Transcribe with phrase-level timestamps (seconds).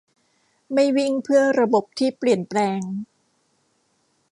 [0.73, 2.79] ไม่วิ่งเพื่อระบบที่เปลี่ยนแปลง